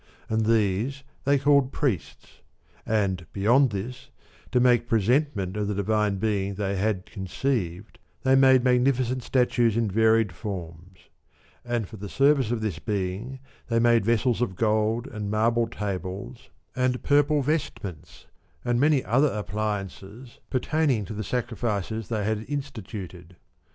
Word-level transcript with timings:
And 0.29 0.47
these 0.47 1.03
they 1.25 1.37
called 1.37 1.71
priests. 1.71 2.41
And 2.87 3.27
beyond 3.33 3.69
this, 3.69 4.09
to 4.51 4.59
make 4.59 4.87
presentment 4.89 5.55
of 5.55 5.67
the 5.67 5.75
divine 5.75 6.15
being 6.17 6.55
they 6.55 6.75
had 6.75 7.05
conceived, 7.05 7.99
they 8.23 8.33
made 8.35 8.63
magnificent 8.63 9.21
statues 9.21 9.77
in 9.77 9.91
varied 9.91 10.33
forms; 10.33 10.97
and 11.63 11.87
for 11.87 11.97
the 11.97 12.09
service 12.09 12.49
of 12.49 12.61
this 12.61 12.79
being 12.79 13.37
they 13.67 13.77
made 13.77 14.03
vessels 14.03 14.41
of 14.41 14.55
gold, 14.55 15.05
and 15.05 15.29
marble 15.29 15.67
tables, 15.67 16.49
and 16.75 17.03
purple 17.03 17.43
vestments, 17.43 18.25
and 18.65 18.79
many 18.79 19.05
other 19.05 19.27
appliances 19.31 20.39
pertaining 20.49 21.05
to 21.05 21.13
the 21.13 21.23
sacrifices 21.23 22.07
they 22.07 22.23
had 22.25 22.43
instituted. 22.49 23.35